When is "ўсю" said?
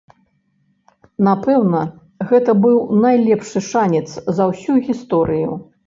4.53-4.73